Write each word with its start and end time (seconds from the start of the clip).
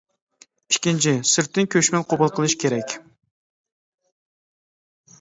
ئىككىنچى، 0.71 1.13
سىرتتىن 1.33 1.69
كۆچمەن 1.77 2.07
قوبۇل 2.15 2.35
قىلىش 2.39 2.59
كېرەك. 2.67 2.99